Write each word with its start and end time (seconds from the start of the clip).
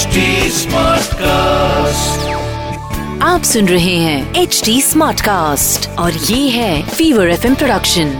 HD 0.00 0.20
Smartcast. 0.56 2.22
आप 3.22 3.42
सुन 3.44 3.68
रहे 3.68 3.96
हैं 4.04 4.42
एच 4.42 4.60
डी 4.64 4.80
स्मार्ट 4.82 5.20
कास्ट 5.20 5.88
और 5.98 6.12
ये 6.12 6.48
है 6.50 6.82
fever 6.88 7.30
F 7.30 7.44
production 7.58 8.14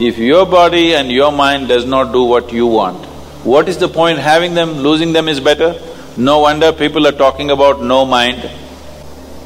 If 0.00 0.16
your 0.16 0.46
body 0.46 0.94
and 0.94 1.10
your 1.10 1.30
mind 1.32 1.68
does 1.68 1.84
not 1.84 2.12
do 2.12 2.22
what 2.22 2.52
you 2.52 2.66
want, 2.66 3.04
what 3.44 3.68
is 3.68 3.76
the 3.78 3.88
point 3.88 4.18
having 4.18 4.54
them, 4.54 4.76
losing 4.88 5.12
them 5.12 5.28
is 5.28 5.40
better? 5.40 5.74
No 6.16 6.40
wonder 6.40 6.72
people 6.72 7.06
are 7.06 7.16
talking 7.24 7.50
about 7.50 7.82
no 7.82 8.04
mind. 8.04 8.50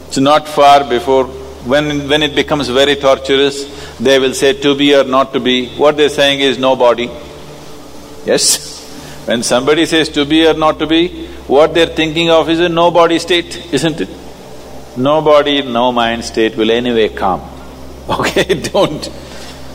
It's 0.09 0.19
not 0.19 0.47
far 0.47 0.85
before, 0.89 1.25
when, 1.65 2.09
when 2.09 2.23
it 2.23 2.35
becomes 2.35 2.69
very 2.69 2.97
torturous, 2.97 3.65
they 4.00 4.20
will 4.20 4.34
say 4.34 4.54
to 4.54 4.76
be 4.76 4.96
or 4.96 5.04
not 5.04 5.34
to 5.34 5.40
be. 5.40 5.70
What 5.70 5.98
they're 5.98 6.10
saying 6.10 6.40
is 6.40 6.58
no 6.58 6.76
body. 6.76 7.10
Yes? 8.26 8.76
When 9.28 9.44
somebody 9.44 9.86
says 9.86 10.10
to 10.10 10.26
be 10.26 10.48
or 10.48 10.54
not 10.54 10.80
to 10.80 10.88
be, 10.88 11.28
what 11.48 11.74
they're 11.74 11.88
thinking 11.88 12.30
of 12.30 12.50
is 12.50 12.60
a 12.60 12.70
no 12.70 12.92
body 12.92 13.20
state, 13.20 13.74
isn't 13.74 14.02
it? 14.02 14.10
No 14.98 15.22
body, 15.22 15.62
no 15.62 15.92
mind 15.92 16.24
state 16.24 16.56
will 16.56 16.72
anyway 16.72 17.10
come. 17.10 17.42
Okay, 18.10 18.54
don't… 18.54 19.10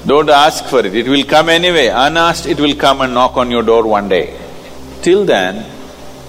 Don't 0.04 0.30
ask 0.30 0.64
for 0.64 0.80
it, 0.80 0.94
it 0.94 1.06
will 1.06 1.24
come 1.24 1.48
anyway. 1.48 1.86
Unasked, 1.86 2.46
it 2.46 2.58
will 2.58 2.74
come 2.74 3.02
and 3.02 3.14
knock 3.14 3.36
on 3.36 3.50
your 3.52 3.62
door 3.62 3.86
one 3.86 4.08
day. 4.08 4.36
Till 5.00 5.24
then, 5.24 5.64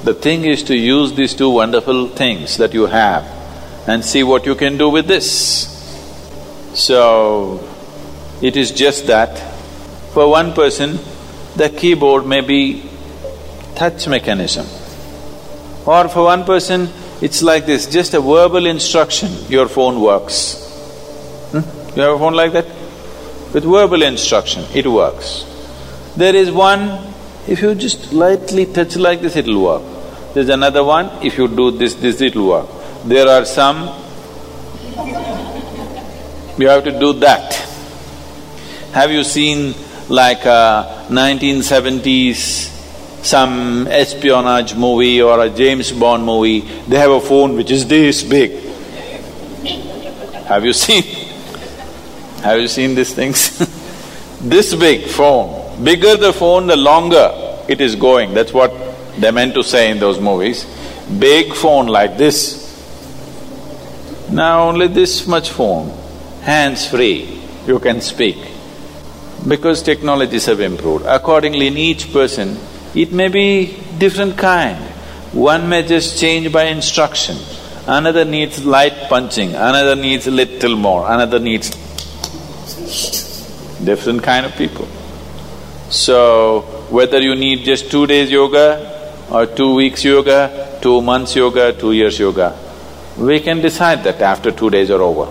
the 0.04 0.14
thing 0.14 0.46
is 0.46 0.62
to 0.64 0.78
use 0.78 1.14
these 1.14 1.34
two 1.34 1.50
wonderful 1.50 2.08
things 2.10 2.58
that 2.58 2.74
you 2.74 2.86
have 2.86 3.24
and 3.88 4.06
see 4.06 4.22
what 4.22 4.46
you 4.46 4.54
can 4.54 4.78
do 4.78 4.90
with 4.90 5.08
this. 5.08 5.26
So, 6.76 7.68
it 8.44 8.58
is 8.58 8.72
just 8.72 9.08
that 9.08 9.38
for 10.14 10.30
one 10.30 10.54
person, 10.54 11.00
the 11.56 11.70
keyboard 11.70 12.28
may 12.28 12.42
be 12.42 12.84
touch 13.74 14.08
mechanism. 14.08 14.66
Or 15.86 16.10
for 16.10 16.26
one 16.26 16.44
person, 16.44 16.90
it's 17.22 17.42
like 17.42 17.66
this, 17.66 17.88
just 17.88 18.14
a 18.14 18.20
verbal 18.20 18.66
instruction, 18.66 19.32
your 19.48 19.70
phone 19.70 20.02
works. 20.02 20.58
Hmm? 21.52 21.96
You 21.96 22.02
have 22.04 22.16
a 22.16 22.20
phone 22.20 22.34
like 22.34 22.52
that? 22.52 22.66
With 23.54 23.64
verbal 23.64 24.02
instruction, 24.04 24.66
it 24.76 24.88
works. 24.88 25.46
There 26.18 26.36
is 26.36 26.52
one, 26.52 27.14
if 27.48 27.62
you 27.62 27.74
just 27.76 28.12
lightly 28.12 28.66
touch 28.66 28.98
like 28.98 29.22
this, 29.22 29.38
it'll 29.38 29.64
work. 29.64 29.84
There's 30.34 30.50
another 30.50 30.84
one, 30.84 31.10
if 31.26 31.38
you 31.38 31.48
do 31.48 31.72
this, 31.72 31.96
this, 31.96 32.20
it'll 32.20 32.50
work. 32.50 32.68
There 33.06 33.28
are 33.30 33.46
some, 33.46 33.84
you 36.58 36.68
have 36.68 36.84
to 36.84 37.00
do 37.00 37.14
that. 37.14 37.73
Have 38.94 39.12
you 39.12 39.24
seen 39.24 39.74
like 40.08 40.46
a 40.46 41.08
1970s 41.10 42.74
some 43.24 43.88
espionage 43.88 44.76
movie 44.76 45.22
or 45.22 45.40
a 45.40 45.50
James 45.50 45.92
Bond 45.92 46.26
movie, 46.26 46.60
they 46.88 46.98
have 46.98 47.12
a 47.12 47.22
phone 47.22 47.56
which 47.56 47.72
is 47.72 47.88
this 47.88 48.22
big. 48.22 48.52
Have 50.46 50.66
you 50.66 50.74
seen? 50.74 51.04
Have 52.44 52.60
you 52.60 52.68
seen 52.68 52.96
these 52.96 53.14
things? 53.14 53.58
this 54.42 54.76
big 54.76 55.06
phone, 55.08 55.84
bigger 55.84 56.18
the 56.18 56.34
phone, 56.34 56.68
the 56.68 56.76
longer 56.76 57.32
it 57.70 57.80
is 57.80 57.96
going, 57.96 58.34
that's 58.34 58.52
what 58.52 58.74
they 59.18 59.32
meant 59.32 59.54
to 59.54 59.64
say 59.64 59.90
in 59.90 60.00
those 60.00 60.20
movies. 60.20 60.66
Big 61.18 61.56
phone 61.56 61.88
like 61.88 62.18
this. 62.18 62.62
Now 64.30 64.68
only 64.68 64.88
this 64.88 65.26
much 65.26 65.50
phone, 65.52 65.90
hands-free, 66.42 67.42
you 67.66 67.80
can 67.80 68.02
speak. 68.02 68.38
Because 69.48 69.82
technologies 69.82 70.46
have 70.46 70.62
improved, 70.62 71.06
accordingly 71.06 71.68
in 71.68 71.78
each 71.78 72.14
person, 72.14 72.58
it 72.96 73.12
may 73.12 73.28
be 73.28 73.78
different 73.98 74.38
kind. 74.38 74.78
One 75.34 75.68
may 75.68 75.86
just 75.86 76.20
change 76.20 76.52
by 76.52 76.66
instruction, 76.66 77.38
another 77.88 78.24
needs 78.24 78.64
light 78.64 79.10
punching, 79.10 79.50
another 79.56 79.96
needs 79.96 80.28
little 80.28 80.76
more, 80.76 81.12
another 81.12 81.40
needs 81.40 81.72
different 83.84 84.24
kind 84.24 84.46
of 84.46 84.56
people. 84.56 84.88
So, 85.90 86.62
whether 86.90 87.20
you 87.20 87.36
need 87.36 87.66
just 87.66 87.92
two 87.92 88.08
days 88.08 88.32
yoga 88.32 89.26
or 89.30 89.46
two 89.46 89.76
weeks 89.76 90.04
yoga, 90.04 90.80
two 90.82 91.02
months 91.02 91.36
yoga, 91.36 91.74
two 91.74 91.92
years 91.92 92.18
yoga, 92.18 92.58
we 93.18 93.40
can 93.40 93.60
decide 93.62 94.04
that 94.04 94.22
after 94.22 94.52
two 94.52 94.70
days 94.70 94.90
are 94.90 95.02
over. 95.02 95.26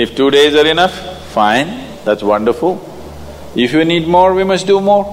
If 0.00 0.14
two 0.14 0.30
days 0.30 0.54
are 0.54 0.66
enough, 0.66 0.94
fine, 1.32 1.85
that's 2.05 2.23
wonderful. 2.23 2.79
If 3.55 3.73
you 3.73 3.83
need 3.85 4.07
more, 4.07 4.33
we 4.33 4.43
must 4.43 4.67
do 4.67 4.79
more. 4.79 5.05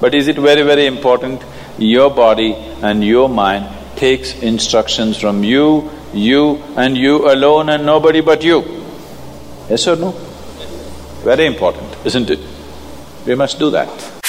But 0.00 0.14
is 0.14 0.28
it 0.28 0.36
very, 0.36 0.62
very 0.62 0.86
important? 0.86 1.42
Your 1.78 2.10
body 2.10 2.54
and 2.82 3.04
your 3.04 3.28
mind 3.28 3.68
takes 3.96 4.34
instructions 4.42 5.18
from 5.18 5.44
you, 5.44 5.90
you 6.12 6.62
and 6.76 6.96
you 6.96 7.30
alone 7.30 7.68
and 7.68 7.84
nobody 7.84 8.20
but 8.20 8.42
you. 8.42 8.62
Yes 9.68 9.86
or 9.86 9.96
no? 9.96 10.10
Very 11.22 11.46
important, 11.46 11.94
isn't 12.04 12.30
it? 12.30 12.40
We 13.26 13.34
must 13.34 13.58
do 13.58 13.70
that. 13.70 14.20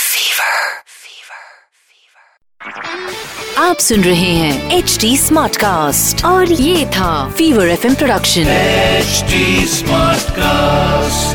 आप 3.61 3.77
सुन 3.79 4.03
रहे 4.03 4.31
हैं 4.35 4.77
H 4.77 4.97
D 5.01 5.15
smart 5.17 5.57
cast 5.63 6.23
और 6.25 6.51
ये 6.51 6.85
था 6.95 7.11
fever 7.37 7.69
F 7.69 7.85
production 7.99 8.49
HD 9.01 9.43
Smartcast. 9.77 11.34